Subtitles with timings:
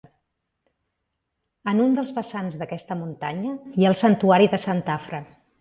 [1.73, 5.27] En un dels vessants d'aquesta muntanya hi ha el santuari de Santa Afra.